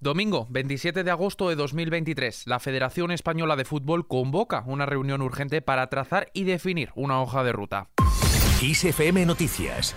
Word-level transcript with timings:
Domingo 0.00 0.46
27 0.50 1.02
de 1.02 1.10
agosto 1.10 1.48
de 1.48 1.56
2023, 1.56 2.44
la 2.46 2.60
Federación 2.60 3.10
Española 3.10 3.56
de 3.56 3.64
Fútbol 3.64 4.06
convoca 4.06 4.62
una 4.64 4.86
reunión 4.86 5.22
urgente 5.22 5.60
para 5.60 5.88
trazar 5.88 6.30
y 6.32 6.44
definir 6.44 6.92
una 6.94 7.20
hoja 7.20 7.42
de 7.42 7.50
ruta. 7.50 7.88
ISFM 8.62 9.26
Noticias 9.26 9.96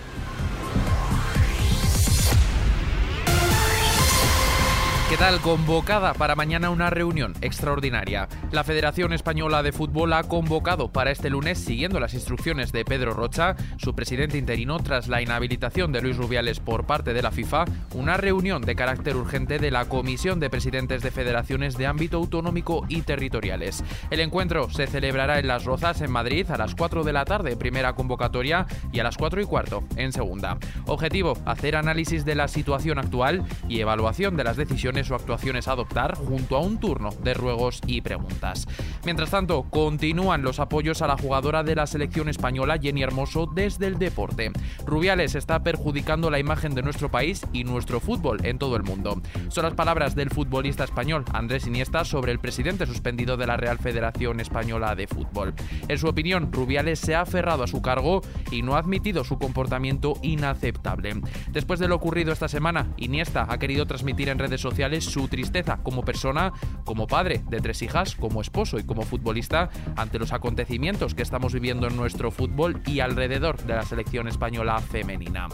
¿Qué 5.11 5.17
tal? 5.17 5.41
Convocada 5.41 6.13
para 6.13 6.37
mañana 6.37 6.69
una 6.69 6.89
reunión 6.89 7.33
extraordinaria. 7.41 8.29
La 8.53 8.63
Federación 8.63 9.11
Española 9.11 9.61
de 9.61 9.73
Fútbol 9.73 10.13
ha 10.13 10.23
convocado 10.23 10.93
para 10.93 11.11
este 11.11 11.29
lunes, 11.29 11.59
siguiendo 11.59 11.99
las 11.99 12.13
instrucciones 12.13 12.71
de 12.71 12.85
Pedro 12.85 13.13
Rocha, 13.13 13.57
su 13.75 13.93
presidente 13.93 14.37
interino, 14.37 14.79
tras 14.79 15.09
la 15.09 15.21
inhabilitación 15.21 15.91
de 15.91 16.01
Luis 16.01 16.15
Rubiales 16.15 16.61
por 16.61 16.85
parte 16.85 17.13
de 17.13 17.21
la 17.21 17.31
FIFA, 17.31 17.65
una 17.93 18.15
reunión 18.15 18.61
de 18.61 18.73
carácter 18.73 19.17
urgente 19.17 19.59
de 19.59 19.69
la 19.69 19.83
Comisión 19.83 20.39
de 20.39 20.49
Presidentes 20.49 21.01
de 21.01 21.11
Federaciones 21.11 21.77
de 21.77 21.87
Ámbito 21.87 22.15
Autonómico 22.15 22.85
y 22.87 23.01
Territoriales. 23.01 23.83
El 24.11 24.21
encuentro 24.21 24.69
se 24.69 24.87
celebrará 24.87 25.39
en 25.39 25.47
Las 25.47 25.65
Rozas, 25.65 25.99
en 25.99 26.11
Madrid, 26.11 26.49
a 26.49 26.57
las 26.57 26.73
4 26.73 27.03
de 27.03 27.11
la 27.11 27.25
tarde, 27.25 27.57
primera 27.57 27.95
convocatoria, 27.95 28.65
y 28.93 28.99
a 28.99 29.03
las 29.03 29.17
4 29.17 29.41
y 29.41 29.45
cuarto, 29.45 29.83
en 29.97 30.13
segunda. 30.13 30.57
Objetivo, 30.85 31.37
hacer 31.45 31.75
análisis 31.75 32.23
de 32.23 32.35
la 32.35 32.47
situación 32.47 32.97
actual 32.97 33.43
y 33.67 33.81
evaluación 33.81 34.37
de 34.37 34.45
las 34.45 34.55
decisiones 34.55 35.00
o 35.09 35.15
actuaciones 35.15 35.67
adoptar 35.67 36.15
junto 36.15 36.57
a 36.57 36.59
un 36.59 36.79
turno 36.79 37.09
de 37.23 37.33
ruegos 37.33 37.81
y 37.87 38.01
preguntas. 38.01 38.67
Mientras 39.05 39.31
tanto, 39.31 39.63
continúan 39.63 40.43
los 40.43 40.59
apoyos 40.59 41.01
a 41.01 41.07
la 41.07 41.17
jugadora 41.17 41.63
de 41.63 41.75
la 41.75 41.87
selección 41.87 42.29
española 42.29 42.77
Jenny 42.79 43.01
Hermoso 43.01 43.47
desde 43.47 43.87
el 43.87 43.97
deporte. 43.97 44.51
Rubiales 44.85 45.35
está 45.35 45.63
perjudicando 45.63 46.29
la 46.29 46.39
imagen 46.39 46.75
de 46.75 46.83
nuestro 46.83 47.09
país 47.09 47.41
y 47.53 47.63
nuestro 47.63 47.99
fútbol 47.99 48.45
en 48.45 48.59
todo 48.59 48.75
el 48.75 48.83
mundo. 48.83 49.21
Son 49.49 49.63
las 49.63 49.73
palabras 49.73 50.15
del 50.15 50.29
futbolista 50.29 50.83
español 50.83 51.23
Andrés 51.33 51.65
Iniesta 51.65 52.03
sobre 52.03 52.31
el 52.31 52.39
presidente 52.39 52.85
suspendido 52.85 53.37
de 53.37 53.47
la 53.47 53.57
Real 53.57 53.79
Federación 53.79 54.39
Española 54.39 54.95
de 54.95 55.07
Fútbol. 55.07 55.53
En 55.87 55.97
su 55.97 56.07
opinión, 56.07 56.51
Rubiales 56.51 56.99
se 56.99 57.15
ha 57.15 57.21
aferrado 57.21 57.63
a 57.63 57.67
su 57.67 57.81
cargo 57.81 58.21
y 58.51 58.61
no 58.61 58.75
ha 58.75 58.79
admitido 58.79 59.23
su 59.23 59.37
comportamiento 59.39 60.13
inaceptable. 60.21 61.21
Después 61.51 61.79
de 61.79 61.87
lo 61.87 61.95
ocurrido 61.95 62.33
esta 62.33 62.47
semana, 62.47 62.87
Iniesta 62.97 63.45
ha 63.49 63.57
querido 63.57 63.85
transmitir 63.85 64.29
en 64.29 64.39
redes 64.39 64.59
sociales 64.59 64.90
su 64.99 65.29
tristeza 65.29 65.77
como 65.77 66.03
persona, 66.03 66.51
como 66.83 67.07
padre 67.07 67.41
de 67.49 67.61
tres 67.61 67.81
hijas, 67.81 68.15
como 68.15 68.41
esposo 68.41 68.77
y 68.77 68.83
como 68.83 69.03
futbolista 69.03 69.69
ante 69.95 70.19
los 70.19 70.33
acontecimientos 70.33 71.15
que 71.15 71.21
estamos 71.21 71.53
viviendo 71.53 71.87
en 71.87 71.95
nuestro 71.95 72.31
fútbol 72.31 72.81
y 72.85 72.99
alrededor 72.99 73.57
de 73.63 73.75
la 73.75 73.83
selección 73.83 74.27
española 74.27 74.79
femenina. 74.79 75.47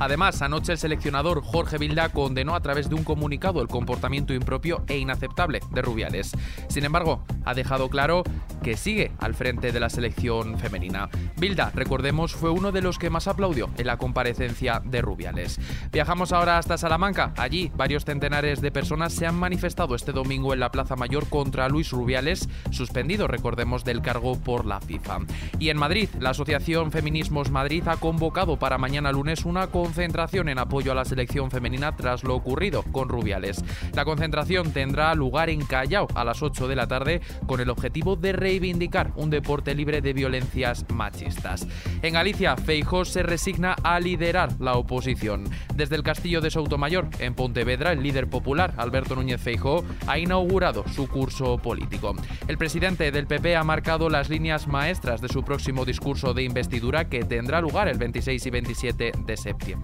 Además, 0.00 0.40
anoche 0.40 0.72
el 0.72 0.78
seleccionador 0.78 1.42
Jorge 1.42 1.76
Vilda 1.76 2.08
condenó 2.08 2.54
a 2.54 2.60
través 2.60 2.88
de 2.88 2.94
un 2.94 3.04
comunicado 3.04 3.60
el 3.60 3.68
comportamiento 3.68 4.32
impropio 4.32 4.82
e 4.88 4.96
inaceptable 4.96 5.60
de 5.70 5.82
Rubiales. 5.82 6.32
Sin 6.68 6.84
embargo, 6.84 7.22
ha 7.44 7.52
dejado 7.52 7.90
claro 7.90 8.24
que 8.62 8.78
sigue 8.78 9.12
al 9.18 9.34
frente 9.34 9.72
de 9.72 9.80
la 9.80 9.90
selección 9.90 10.58
femenina. 10.58 11.10
Vilda, 11.36 11.70
recordemos, 11.74 12.32
fue 12.32 12.48
uno 12.48 12.72
de 12.72 12.80
los 12.80 12.98
que 12.98 13.10
más 13.10 13.28
aplaudió 13.28 13.68
en 13.76 13.86
la 13.86 13.98
comparecencia 13.98 14.80
de 14.84 15.02
Rubiales. 15.02 15.60
Viajamos 15.92 16.32
ahora 16.32 16.56
hasta 16.56 16.78
Salamanca. 16.78 17.32
Allí, 17.36 17.70
varios 17.76 18.06
centenares 18.06 18.62
de 18.62 18.72
personas 18.72 19.12
se 19.12 19.26
han 19.26 19.34
manifestado 19.34 19.94
este 19.94 20.12
domingo 20.12 20.54
en 20.54 20.60
la 20.60 20.70
Plaza 20.70 20.96
Mayor 20.96 21.28
contra 21.28 21.68
Luis 21.68 21.90
Rubiales, 21.90 22.48
suspendido, 22.70 23.26
recordemos, 23.26 23.84
del 23.84 24.00
cargo 24.00 24.38
por 24.38 24.64
la 24.64 24.80
FIFA. 24.80 25.18
Y 25.58 25.68
en 25.68 25.76
Madrid, 25.76 26.08
la 26.18 26.30
Asociación 26.30 26.90
Feminismos 26.90 27.50
Madrid 27.50 27.86
ha 27.86 27.96
convocado 27.98 28.58
para 28.58 28.78
mañana 28.78 29.12
lunes 29.12 29.44
una 29.44 29.66
concentración 29.90 30.48
en 30.48 30.60
apoyo 30.60 30.92
a 30.92 30.94
la 30.94 31.04
selección 31.04 31.50
femenina 31.50 31.96
tras 31.96 32.22
lo 32.22 32.36
ocurrido 32.36 32.84
con 32.92 33.08
Rubiales. 33.08 33.64
La 33.92 34.04
concentración 34.04 34.72
tendrá 34.72 35.12
lugar 35.16 35.50
en 35.50 35.66
Callao 35.66 36.06
a 36.14 36.22
las 36.22 36.44
8 36.44 36.68
de 36.68 36.76
la 36.76 36.86
tarde 36.86 37.20
con 37.48 37.58
el 37.58 37.70
objetivo 37.70 38.14
de 38.14 38.32
reivindicar 38.32 39.10
un 39.16 39.30
deporte 39.30 39.74
libre 39.74 40.00
de 40.00 40.12
violencias 40.12 40.86
machistas. 40.94 41.66
En 42.02 42.14
Galicia, 42.14 42.56
Feijó 42.56 43.04
se 43.04 43.24
resigna 43.24 43.74
a 43.82 43.98
liderar 43.98 44.60
la 44.60 44.74
oposición. 44.74 45.42
Desde 45.74 45.96
el 45.96 46.04
Castillo 46.04 46.40
de 46.40 46.52
Soutomayor, 46.52 47.08
en 47.18 47.34
Pontevedra, 47.34 47.90
el 47.90 48.04
líder 48.04 48.28
popular, 48.28 48.74
Alberto 48.76 49.16
Núñez 49.16 49.40
Feijó, 49.40 49.84
ha 50.06 50.20
inaugurado 50.20 50.84
su 50.86 51.08
curso 51.08 51.58
político. 51.58 52.14
El 52.46 52.58
presidente 52.58 53.10
del 53.10 53.26
PP 53.26 53.56
ha 53.56 53.64
marcado 53.64 54.08
las 54.08 54.28
líneas 54.28 54.68
maestras 54.68 55.20
de 55.20 55.28
su 55.28 55.42
próximo 55.42 55.84
discurso 55.84 56.32
de 56.32 56.44
investidura 56.44 57.08
que 57.08 57.24
tendrá 57.24 57.60
lugar 57.60 57.88
el 57.88 57.98
26 57.98 58.46
y 58.46 58.50
27 58.50 59.12
de 59.26 59.36
septiembre. 59.36 59.79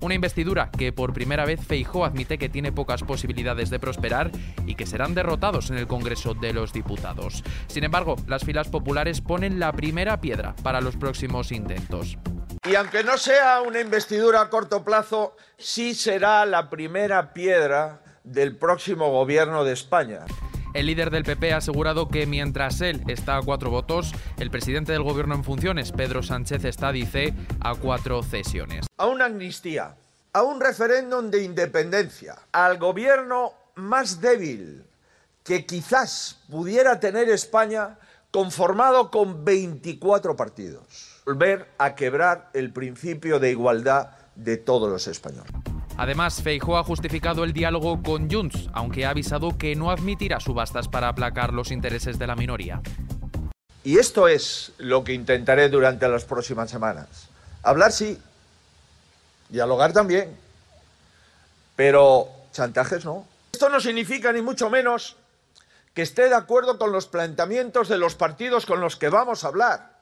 Una 0.00 0.14
investidura 0.14 0.70
que 0.70 0.92
por 0.92 1.12
primera 1.12 1.44
vez 1.44 1.60
Feijó 1.64 2.04
admite 2.04 2.38
que 2.38 2.48
tiene 2.48 2.72
pocas 2.72 3.02
posibilidades 3.02 3.70
de 3.70 3.78
prosperar 3.78 4.30
y 4.66 4.74
que 4.74 4.86
serán 4.86 5.14
derrotados 5.14 5.70
en 5.70 5.78
el 5.78 5.86
Congreso 5.86 6.34
de 6.34 6.52
los 6.52 6.72
Diputados. 6.72 7.42
Sin 7.66 7.84
embargo, 7.84 8.16
las 8.26 8.44
filas 8.44 8.68
populares 8.68 9.20
ponen 9.20 9.58
la 9.58 9.72
primera 9.72 10.20
piedra 10.20 10.54
para 10.62 10.80
los 10.80 10.96
próximos 10.96 11.52
intentos. 11.52 12.18
Y 12.68 12.74
aunque 12.74 13.04
no 13.04 13.16
sea 13.16 13.60
una 13.60 13.80
investidura 13.80 14.42
a 14.42 14.50
corto 14.50 14.84
plazo, 14.84 15.36
sí 15.56 15.94
será 15.94 16.44
la 16.44 16.68
primera 16.68 17.32
piedra 17.32 18.00
del 18.24 18.56
próximo 18.56 19.10
gobierno 19.10 19.64
de 19.64 19.72
España. 19.72 20.20
El 20.74 20.86
líder 20.86 21.10
del 21.10 21.24
PP 21.24 21.52
ha 21.52 21.58
asegurado 21.58 22.08
que 22.08 22.26
mientras 22.26 22.80
él 22.80 23.02
está 23.08 23.38
a 23.38 23.42
cuatro 23.42 23.70
votos, 23.70 24.12
el 24.38 24.50
presidente 24.50 24.92
del 24.92 25.02
gobierno 25.02 25.34
en 25.34 25.44
funciones, 25.44 25.92
Pedro 25.92 26.22
Sánchez, 26.22 26.64
está, 26.64 26.92
dice, 26.92 27.34
a 27.60 27.74
cuatro 27.74 28.22
cesiones. 28.22 28.86
A 28.98 29.06
una 29.06 29.26
amnistía, 29.26 29.96
a 30.32 30.42
un 30.42 30.60
referéndum 30.60 31.30
de 31.30 31.42
independencia, 31.42 32.36
al 32.52 32.78
gobierno 32.78 33.52
más 33.76 34.20
débil 34.20 34.84
que 35.42 35.64
quizás 35.64 36.38
pudiera 36.50 37.00
tener 37.00 37.30
España 37.30 37.98
conformado 38.30 39.10
con 39.10 39.44
24 39.44 40.36
partidos. 40.36 41.22
Volver 41.24 41.66
a 41.78 41.94
quebrar 41.94 42.50
el 42.52 42.72
principio 42.72 43.38
de 43.38 43.50
igualdad 43.50 44.10
de 44.34 44.58
todos 44.58 44.90
los 44.90 45.06
españoles. 45.06 45.50
Además, 45.98 46.40
Feijóo 46.42 46.78
ha 46.78 46.84
justificado 46.84 47.42
el 47.42 47.52
diálogo 47.52 48.00
con 48.04 48.30
Junts, 48.30 48.70
aunque 48.72 49.04
ha 49.04 49.10
avisado 49.10 49.58
que 49.58 49.74
no 49.74 49.90
admitirá 49.90 50.38
subastas 50.38 50.86
para 50.86 51.08
aplacar 51.08 51.52
los 51.52 51.72
intereses 51.72 52.20
de 52.20 52.26
la 52.28 52.36
minoría. 52.36 52.80
Y 53.82 53.98
esto 53.98 54.28
es 54.28 54.72
lo 54.78 55.02
que 55.02 55.12
intentaré 55.12 55.68
durante 55.68 56.08
las 56.08 56.24
próximas 56.24 56.70
semanas. 56.70 57.28
Hablar 57.64 57.90
sí, 57.90 58.16
dialogar 59.48 59.92
también, 59.92 60.36
pero 61.74 62.28
chantajes 62.52 63.04
no. 63.04 63.26
Esto 63.52 63.68
no 63.68 63.80
significa 63.80 64.32
ni 64.32 64.40
mucho 64.40 64.70
menos 64.70 65.16
que 65.94 66.02
esté 66.02 66.28
de 66.28 66.36
acuerdo 66.36 66.78
con 66.78 66.92
los 66.92 67.08
planteamientos 67.08 67.88
de 67.88 67.98
los 67.98 68.14
partidos 68.14 68.66
con 68.66 68.80
los 68.80 68.94
que 68.94 69.08
vamos 69.08 69.42
a 69.42 69.48
hablar. 69.48 69.98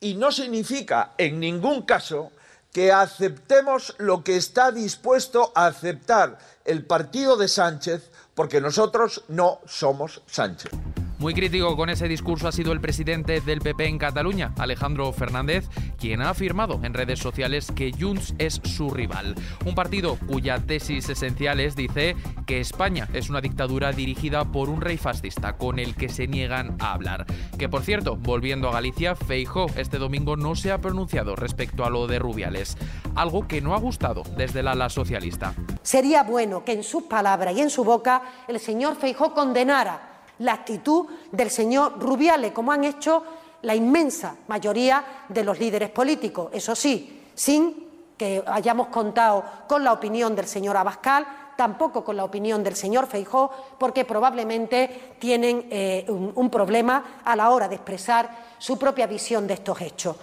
Y 0.00 0.14
no 0.14 0.32
significa 0.32 1.12
en 1.18 1.38
ningún 1.38 1.82
caso 1.82 2.32
que 2.72 2.92
aceptemos 2.92 3.94
lo 3.98 4.22
que 4.22 4.36
está 4.36 4.70
dispuesto 4.72 5.52
a 5.54 5.66
aceptar 5.66 6.38
el 6.64 6.84
partido 6.84 7.36
de 7.36 7.48
Sánchez, 7.48 8.10
porque 8.34 8.60
nosotros 8.60 9.24
no 9.28 9.60
somos 9.66 10.22
Sánchez. 10.26 10.70
Muy 11.18 11.34
crítico 11.34 11.76
con 11.76 11.90
ese 11.90 12.06
discurso 12.06 12.46
ha 12.46 12.52
sido 12.52 12.70
el 12.70 12.80
presidente 12.80 13.40
del 13.40 13.60
PP 13.60 13.86
en 13.86 13.98
Cataluña, 13.98 14.52
Alejandro 14.56 15.12
Fernández, 15.12 15.68
quien 15.98 16.22
ha 16.22 16.30
afirmado 16.30 16.78
en 16.84 16.94
redes 16.94 17.18
sociales 17.18 17.72
que 17.74 17.90
Junts 17.90 18.36
es 18.38 18.60
su 18.62 18.88
rival. 18.90 19.34
Un 19.66 19.74
partido 19.74 20.16
cuya 20.28 20.60
tesis 20.60 21.08
esencial 21.08 21.58
es, 21.58 21.74
dice, 21.74 22.14
que 22.46 22.60
España 22.60 23.08
es 23.14 23.30
una 23.30 23.40
dictadura 23.40 23.90
dirigida 23.90 24.44
por 24.44 24.68
un 24.68 24.80
rey 24.80 24.96
fascista 24.96 25.56
con 25.56 25.80
el 25.80 25.96
que 25.96 26.08
se 26.08 26.28
niegan 26.28 26.76
a 26.78 26.92
hablar. 26.92 27.26
Que 27.58 27.68
por 27.68 27.82
cierto, 27.82 28.14
volviendo 28.14 28.68
a 28.68 28.72
Galicia, 28.72 29.16
Feijó 29.16 29.66
este 29.76 29.98
domingo 29.98 30.36
no 30.36 30.54
se 30.54 30.70
ha 30.70 30.80
pronunciado 30.80 31.34
respecto 31.34 31.84
a 31.84 31.90
lo 31.90 32.06
de 32.06 32.20
Rubiales, 32.20 32.76
algo 33.16 33.48
que 33.48 33.60
no 33.60 33.74
ha 33.74 33.78
gustado 33.80 34.22
desde 34.36 34.62
la 34.62 34.70
ala 34.70 34.88
socialista. 34.88 35.52
Sería 35.82 36.22
bueno 36.22 36.64
que 36.64 36.74
en 36.74 36.84
sus 36.84 37.02
palabras 37.02 37.56
y 37.56 37.60
en 37.60 37.70
su 37.70 37.82
boca 37.82 38.22
el 38.46 38.60
señor 38.60 38.94
Feijó 38.94 39.34
condenara 39.34 40.07
la 40.38 40.52
actitud 40.52 41.06
del 41.32 41.50
señor 41.50 41.98
Rubiales, 41.98 42.52
como 42.52 42.72
han 42.72 42.84
hecho 42.84 43.22
la 43.62 43.74
inmensa 43.74 44.36
mayoría 44.46 45.24
de 45.28 45.44
los 45.44 45.58
líderes 45.58 45.90
políticos. 45.90 46.50
Eso 46.52 46.74
sí, 46.74 47.22
sin 47.34 47.88
que 48.16 48.42
hayamos 48.46 48.88
contado 48.88 49.44
con 49.66 49.84
la 49.84 49.92
opinión 49.92 50.34
del 50.34 50.46
señor 50.46 50.76
Abascal, 50.76 51.26
tampoco 51.56 52.04
con 52.04 52.16
la 52.16 52.24
opinión 52.24 52.62
del 52.62 52.76
señor 52.76 53.06
Feijó, 53.06 53.50
porque 53.78 54.04
probablemente 54.04 55.14
tienen 55.18 55.66
eh, 55.70 56.06
un 56.08 56.50
problema 56.50 57.20
a 57.24 57.34
la 57.34 57.50
hora 57.50 57.68
de 57.68 57.76
expresar 57.76 58.30
su 58.58 58.78
propia 58.78 59.06
visión 59.06 59.46
de 59.46 59.54
estos 59.54 59.80
hechos. 59.80 60.16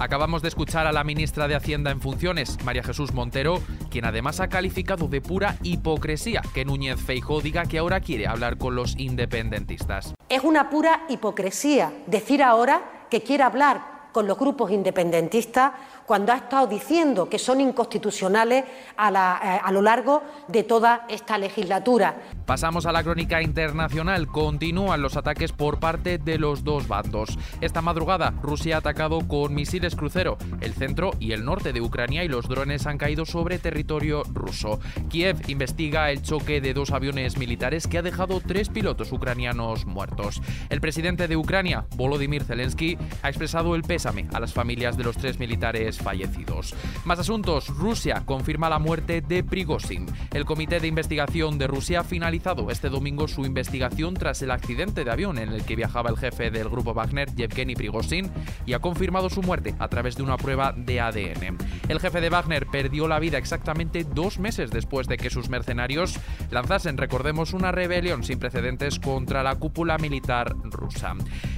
Acabamos 0.00 0.42
de 0.42 0.48
escuchar 0.48 0.86
a 0.86 0.92
la 0.92 1.02
ministra 1.02 1.48
de 1.48 1.56
Hacienda 1.56 1.90
en 1.90 2.00
funciones, 2.00 2.56
María 2.64 2.84
Jesús 2.84 3.12
Montero, 3.12 3.60
quien 3.90 4.04
además 4.04 4.38
ha 4.38 4.48
calificado 4.48 5.08
de 5.08 5.20
pura 5.20 5.56
hipocresía 5.64 6.40
que 6.54 6.64
Núñez 6.64 7.00
Feijó 7.00 7.40
diga 7.40 7.64
que 7.64 7.78
ahora 7.78 8.00
quiere 8.00 8.28
hablar 8.28 8.58
con 8.58 8.76
los 8.76 8.96
independentistas. 8.96 10.14
Es 10.28 10.44
una 10.44 10.70
pura 10.70 11.02
hipocresía 11.08 11.92
decir 12.06 12.44
ahora 12.44 13.06
que 13.10 13.22
quiere 13.22 13.42
hablar 13.42 13.98
con 14.12 14.28
los 14.28 14.38
grupos 14.38 14.70
independentistas 14.70 15.72
cuando 16.08 16.32
ha 16.32 16.36
estado 16.36 16.66
diciendo 16.66 17.28
que 17.28 17.38
son 17.38 17.60
inconstitucionales 17.60 18.64
a, 18.96 19.10
eh, 19.10 19.60
a 19.62 19.70
lo 19.70 19.82
largo 19.82 20.22
de 20.48 20.64
toda 20.64 21.04
esta 21.06 21.36
legislatura. 21.36 22.16
Pasamos 22.46 22.86
a 22.86 22.92
la 22.92 23.02
crónica 23.02 23.42
internacional. 23.42 24.26
Continúan 24.26 25.02
los 25.02 25.18
ataques 25.18 25.52
por 25.52 25.78
parte 25.78 26.16
de 26.16 26.38
los 26.38 26.64
dos 26.64 26.88
bandos. 26.88 27.38
Esta 27.60 27.82
madrugada, 27.82 28.32
Rusia 28.42 28.76
ha 28.76 28.78
atacado 28.78 29.28
con 29.28 29.54
misiles 29.54 29.94
crucero 29.94 30.38
el 30.62 30.72
centro 30.72 31.10
y 31.20 31.32
el 31.32 31.44
norte 31.44 31.74
de 31.74 31.82
Ucrania 31.82 32.24
y 32.24 32.28
los 32.28 32.48
drones 32.48 32.86
han 32.86 32.96
caído 32.96 33.26
sobre 33.26 33.58
territorio 33.58 34.22
ruso. 34.32 34.80
Kiev 35.10 35.36
investiga 35.48 36.10
el 36.10 36.22
choque 36.22 36.62
de 36.62 36.72
dos 36.72 36.90
aviones 36.90 37.36
militares 37.36 37.86
que 37.86 37.98
ha 37.98 38.02
dejado 38.02 38.40
tres 38.40 38.70
pilotos 38.70 39.12
ucranianos 39.12 39.84
muertos. 39.84 40.40
El 40.70 40.80
presidente 40.80 41.28
de 41.28 41.36
Ucrania, 41.36 41.84
Volodymyr 41.96 42.44
Zelensky, 42.44 42.96
ha 43.22 43.28
expresado 43.28 43.74
el 43.74 43.82
pésame 43.82 44.26
a 44.32 44.40
las 44.40 44.54
familias 44.54 44.96
de 44.96 45.04
los 45.04 45.18
tres 45.18 45.38
militares 45.38 45.97
fallecidos. 45.98 46.74
Más 47.04 47.18
asuntos. 47.18 47.68
Rusia 47.68 48.22
confirma 48.24 48.68
la 48.68 48.78
muerte 48.78 49.20
de 49.20 49.44
Prigozhin. 49.44 50.06
El 50.32 50.44
Comité 50.44 50.80
de 50.80 50.88
Investigación 50.88 51.58
de 51.58 51.66
Rusia 51.66 52.02
finaliza 52.04 52.48
este 52.70 52.88
domingo 52.88 53.28
su 53.28 53.44
investigación 53.44 54.14
tras 54.14 54.40
el 54.42 54.50
accidente 54.50 55.04
de 55.04 55.10
avión 55.10 55.38
en 55.38 55.50
el 55.50 55.64
que 55.64 55.76
viajaba 55.76 56.08
el 56.08 56.16
jefe 56.16 56.50
del 56.50 56.68
grupo 56.68 56.94
Wagner, 56.94 57.34
Yevgeny 57.34 57.74
Prigozhin, 57.74 58.30
y 58.64 58.72
ha 58.72 58.78
confirmado 58.78 59.28
su 59.28 59.42
muerte 59.42 59.74
a 59.78 59.88
través 59.88 60.16
de 60.16 60.22
una 60.22 60.36
prueba 60.36 60.72
de 60.72 61.00
ADN. 61.00 61.58
El 61.88 62.00
jefe 62.00 62.20
de 62.20 62.30
Wagner 62.30 62.66
perdió 62.66 63.06
la 63.06 63.18
vida 63.18 63.38
exactamente 63.38 64.04
dos 64.04 64.38
meses 64.38 64.70
después 64.70 65.08
de 65.08 65.18
que 65.18 65.30
sus 65.30 65.50
mercenarios 65.50 66.18
lanzasen, 66.50 66.96
recordemos, 66.96 67.52
una 67.52 67.70
rebelión 67.70 68.24
sin 68.24 68.38
precedentes 68.38 68.98
contra 68.98 69.42
la 69.42 69.56
cúpula 69.56 69.98
militar 69.98 70.54
rusa. 70.64 71.14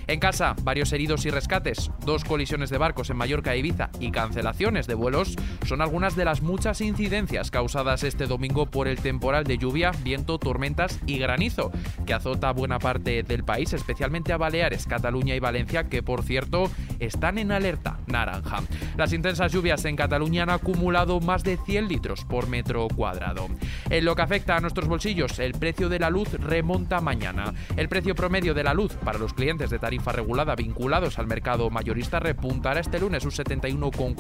En 0.07 0.19
casa, 0.19 0.57
varios 0.63 0.93
heridos 0.93 1.25
y 1.25 1.31
rescates, 1.31 1.91
dos 2.05 2.25
colisiones 2.25 2.71
de 2.71 2.79
barcos 2.79 3.11
en 3.11 3.17
Mallorca 3.17 3.55
e 3.55 3.59
Ibiza 3.59 3.91
y 4.01 4.11
cancelaciones 4.31 4.87
de 4.87 4.95
vuelos 4.95 5.35
son 5.67 5.83
algunas 5.83 6.15
de 6.15 6.25
las 6.25 6.41
muchas 6.41 6.81
incidencias 6.81 7.51
causadas 7.51 8.05
este 8.05 8.29
domingo 8.29 8.67
por 8.67 8.87
el 8.87 9.01
temporal 9.01 9.43
de 9.43 9.59
lluvia, 9.59 9.91
viento, 10.05 10.39
tormenta 10.39 10.87
y 11.05 11.19
granizo, 11.19 11.73
que 12.07 12.15
azota 12.15 12.53
buena 12.53 12.79
parte 12.79 13.25
del 13.25 13.43
país, 13.43 13.73
especialmente 13.73 14.33
a 14.33 14.37
Baleares, 14.37 14.87
Cataluña 14.87 15.35
y 15.35 15.41
Valencia, 15.41 15.89
que 15.89 16.05
por 16.05 16.23
cierto 16.23 16.71
están 17.01 17.39
en 17.39 17.51
alerta 17.51 17.99
naranja. 18.07 18.61
Las 18.97 19.13
intensas 19.13 19.51
lluvias 19.51 19.85
en 19.85 19.97
Cataluña 19.97 20.45
han 20.45 20.51
acumulado 20.51 21.19
más 21.19 21.43
de 21.43 21.57
100 21.57 21.89
litros 21.89 22.25
por 22.25 22.47
metro 22.47 22.87
cuadrado. 22.87 23.49
En 23.89 24.05
lo 24.05 24.15
que 24.15 24.23
afecta 24.23 24.57
a 24.57 24.61
nuestros 24.61 24.87
bolsillos, 24.87 25.41
el 25.41 25.55
precio 25.55 25.89
de 25.89 25.99
la 25.99 26.09
luz 26.09 26.35
remonta 26.35 27.01
mañana. 27.01 27.53
El 27.77 27.89
precio 27.89 28.15
promedio 28.15 28.55
de 28.55 28.63
la 28.63 28.75
luz 28.75 28.95
para 29.05 29.19
los 29.19 29.35
clientes 29.35 29.71
de 29.71 29.81
tarifa 29.81 30.13
regulada 30.13 30.55
vinculados 30.55 31.19
al 31.19 31.27
mercado 31.27 31.69
mayorista 31.69 32.21
repuntará 32.21 32.79
este 32.79 33.01
lunes 33.01 33.25
un 33.25 33.33
71,4% 33.33 34.20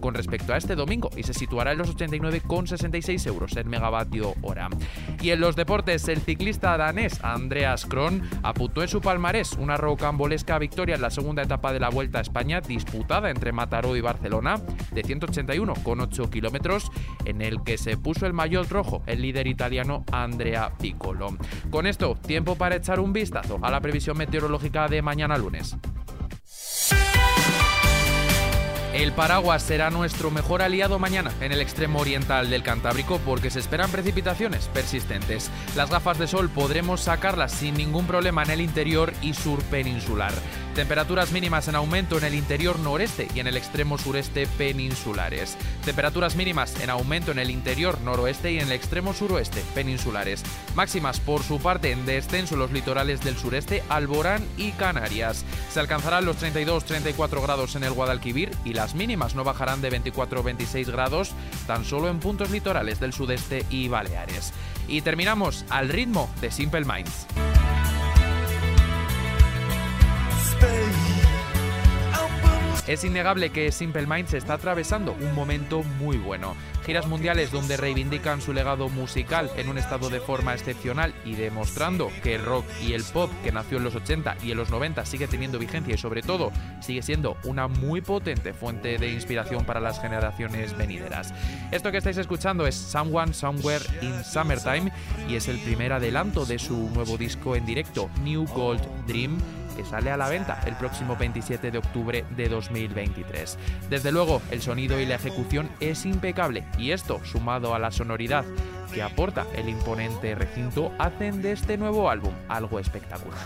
con 0.00 0.14
respecto 0.14 0.52
a 0.52 0.56
este 0.56 0.74
domingo 0.74 1.10
y 1.16 1.22
se 1.22 1.34
situará 1.34 1.72
en 1.72 1.78
los 1.78 1.96
89,66 1.96 3.26
euros 3.26 3.56
el 3.56 3.66
megavatio 3.66 4.34
hora. 4.42 4.68
Y 5.22 5.30
en 5.30 5.40
los 5.40 5.56
deportes, 5.56 6.08
el 6.08 6.20
ciclista 6.20 6.76
danés 6.76 7.22
Andreas 7.22 7.86
Kron 7.86 8.22
apuntó 8.42 8.82
en 8.82 8.88
su 8.88 9.00
palmarés 9.00 9.52
una 9.52 9.76
rocambolesca 9.76 10.58
victoria 10.58 10.96
en 10.96 11.02
la 11.02 11.10
segunda 11.10 11.42
etapa 11.42 11.72
de 11.72 11.80
la 11.80 11.90
Vuelta 11.90 12.18
a 12.18 12.22
España 12.22 12.60
disputada 12.60 13.30
entre 13.30 13.52
Mataró 13.52 13.96
y 13.96 14.00
Barcelona 14.00 14.60
de 14.92 15.02
181,8 15.02 16.30
kilómetros 16.30 16.90
en 17.24 17.42
el 17.42 17.62
que 17.62 17.78
se 17.78 17.96
puso 17.96 18.26
el 18.26 18.32
maillot 18.32 18.68
rojo 18.70 19.02
el 19.06 19.22
líder 19.22 19.46
italiano 19.46 20.04
Andrea 20.12 20.72
Piccolo. 20.78 21.36
Con 21.70 21.86
esto, 21.86 22.16
tiempo 22.16 22.56
para 22.56 22.76
echar 22.76 23.00
un 23.00 23.12
vistazo 23.12 23.58
a 23.62 23.70
la 23.70 23.80
previsión 23.80 24.16
meteorológica 24.16 24.88
de 24.88 25.02
mañana 25.02 25.38
lunes. 25.38 25.76
El 28.94 29.10
paraguas 29.10 29.64
será 29.64 29.90
nuestro 29.90 30.30
mejor 30.30 30.62
aliado 30.62 31.00
mañana 31.00 31.32
en 31.40 31.50
el 31.50 31.60
extremo 31.60 31.98
oriental 31.98 32.48
del 32.48 32.62
Cantábrico 32.62 33.18
porque 33.26 33.50
se 33.50 33.58
esperan 33.58 33.90
precipitaciones 33.90 34.68
persistentes. 34.68 35.50
Las 35.74 35.90
gafas 35.90 36.16
de 36.16 36.28
sol 36.28 36.48
podremos 36.48 37.00
sacarlas 37.00 37.50
sin 37.50 37.74
ningún 37.74 38.06
problema 38.06 38.44
en 38.44 38.50
el 38.50 38.60
interior 38.60 39.12
y 39.20 39.34
sur 39.34 39.60
peninsular. 39.64 40.32
Temperaturas 40.76 41.32
mínimas 41.32 41.66
en 41.66 41.74
aumento 41.74 42.18
en 42.18 42.24
el 42.24 42.34
interior 42.34 42.78
noreste 42.78 43.28
y 43.34 43.40
en 43.40 43.48
el 43.48 43.56
extremo 43.56 43.98
sureste 43.98 44.46
peninsulares. 44.58 45.56
Temperaturas 45.84 46.36
mínimas 46.36 46.80
en 46.80 46.90
aumento 46.90 47.32
en 47.32 47.38
el 47.40 47.50
interior 47.50 48.00
noroeste 48.00 48.52
y 48.52 48.58
en 48.58 48.66
el 48.66 48.72
extremo 48.72 49.12
suroeste 49.12 49.62
peninsulares. 49.74 50.44
Máximas 50.76 51.18
por 51.18 51.42
su 51.42 51.60
parte 51.60 51.90
en 51.90 52.06
descenso 52.06 52.54
en 52.54 52.60
los 52.60 52.72
litorales 52.72 53.22
del 53.22 53.36
sureste, 53.36 53.82
Alborán 53.88 54.44
y 54.56 54.72
Canarias. 54.72 55.44
Se 55.72 55.80
alcanzarán 55.80 56.24
los 56.24 56.40
32-34 56.42 57.42
grados 57.42 57.76
en 57.76 57.84
el 57.84 57.92
Guadalquivir 57.92 58.50
y 58.64 58.72
la 58.72 58.83
las 58.84 58.94
mínimas 58.94 59.34
no 59.34 59.44
bajarán 59.44 59.80
de 59.80 59.88
24 59.88 60.40
o 60.40 60.42
26 60.42 60.90
grados 60.90 61.32
tan 61.66 61.86
solo 61.86 62.10
en 62.10 62.18
puntos 62.18 62.50
litorales 62.50 63.00
del 63.00 63.14
sudeste 63.14 63.64
y 63.70 63.88
Baleares. 63.88 64.52
Y 64.88 65.00
terminamos 65.00 65.64
al 65.70 65.88
ritmo 65.88 66.28
de 66.42 66.50
Simple 66.50 66.84
Minds. 66.84 67.53
Es 72.86 73.02
innegable 73.02 73.48
que 73.48 73.72
Simple 73.72 74.06
Minds 74.06 74.34
está 74.34 74.54
atravesando 74.54 75.16
un 75.18 75.34
momento 75.34 75.82
muy 75.82 76.18
bueno. 76.18 76.54
Giras 76.84 77.06
mundiales 77.06 77.50
donde 77.50 77.78
reivindican 77.78 78.42
su 78.42 78.52
legado 78.52 78.90
musical 78.90 79.50
en 79.56 79.70
un 79.70 79.78
estado 79.78 80.10
de 80.10 80.20
forma 80.20 80.52
excepcional 80.52 81.14
y 81.24 81.34
demostrando 81.34 82.10
que 82.22 82.34
el 82.34 82.44
rock 82.44 82.66
y 82.86 82.92
el 82.92 83.02
pop 83.02 83.30
que 83.42 83.52
nació 83.52 83.78
en 83.78 83.84
los 83.84 83.94
80 83.94 84.36
y 84.42 84.50
en 84.50 84.58
los 84.58 84.68
90 84.68 85.06
sigue 85.06 85.26
teniendo 85.26 85.58
vigencia 85.58 85.94
y 85.94 85.98
sobre 85.98 86.20
todo 86.20 86.52
sigue 86.80 87.00
siendo 87.00 87.38
una 87.44 87.68
muy 87.68 88.02
potente 88.02 88.52
fuente 88.52 88.98
de 88.98 89.10
inspiración 89.10 89.64
para 89.64 89.80
las 89.80 89.98
generaciones 89.98 90.76
venideras. 90.76 91.32
Esto 91.72 91.90
que 91.90 91.98
estáis 91.98 92.18
escuchando 92.18 92.66
es 92.66 92.74
Someone 92.74 93.32
Somewhere 93.32 93.84
in 94.02 94.22
Summertime 94.22 94.92
y 95.26 95.36
es 95.36 95.48
el 95.48 95.58
primer 95.60 95.94
adelanto 95.94 96.44
de 96.44 96.58
su 96.58 96.90
nuevo 96.90 97.16
disco 97.16 97.56
en 97.56 97.64
directo, 97.64 98.10
New 98.22 98.44
Gold 98.44 98.82
Dream 99.06 99.38
que 99.74 99.84
sale 99.84 100.10
a 100.10 100.16
la 100.16 100.28
venta 100.28 100.60
el 100.66 100.74
próximo 100.76 101.16
27 101.16 101.70
de 101.70 101.78
octubre 101.78 102.24
de 102.30 102.48
2023. 102.48 103.58
Desde 103.90 104.12
luego, 104.12 104.40
el 104.50 104.62
sonido 104.62 105.00
y 105.00 105.06
la 105.06 105.16
ejecución 105.16 105.70
es 105.80 106.06
impecable 106.06 106.64
y 106.78 106.92
esto, 106.92 107.20
sumado 107.24 107.74
a 107.74 107.78
la 107.78 107.90
sonoridad 107.90 108.44
que 108.94 109.02
aporta 109.02 109.46
el 109.54 109.68
imponente 109.68 110.34
recinto 110.34 110.92
hacen 110.98 111.42
de 111.42 111.52
este 111.52 111.76
nuevo 111.76 112.08
álbum 112.08 112.32
algo 112.48 112.78
espectacular. 112.78 113.44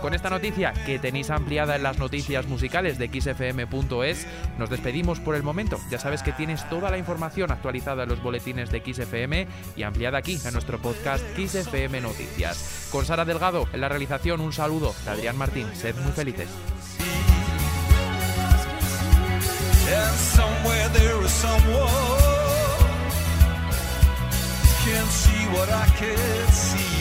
Con 0.00 0.14
esta 0.14 0.28
noticia 0.28 0.74
que 0.84 0.98
tenéis 0.98 1.30
ampliada 1.30 1.76
en 1.76 1.82
las 1.82 1.98
noticias 1.98 2.46
musicales 2.46 2.98
de 2.98 3.08
xfm.es, 3.08 4.26
nos 4.58 4.68
despedimos 4.70 5.18
por 5.18 5.34
el 5.34 5.42
momento. 5.42 5.78
Ya 5.90 5.98
sabes 5.98 6.22
que 6.22 6.32
tienes 6.32 6.68
toda 6.68 6.90
la 6.90 6.98
información 6.98 7.50
actualizada 7.50 8.02
en 8.02 8.10
los 8.10 8.22
boletines 8.22 8.70
de 8.70 8.82
XFM 8.84 9.46
y 9.74 9.82
ampliada 9.82 10.18
aquí 10.18 10.38
en 10.44 10.52
nuestro 10.52 10.78
podcast 10.78 11.24
XFM 11.36 12.00
Noticias. 12.02 12.88
Con 12.92 13.06
Sara 13.06 13.24
Delgado 13.24 13.66
en 13.72 13.80
la 13.80 13.88
realización, 13.88 14.40
un 14.40 14.52
saludo 14.52 14.94
de 15.04 15.10
Adrián 15.10 15.38
Martín. 15.38 15.66
Sed 15.74 15.96
muy 15.96 16.12
felices. 16.12 16.48
Can 24.92 25.06
see 25.06 25.46
what 25.54 25.68
I 25.68 25.86
can't 25.86 26.52
see. 26.52 26.99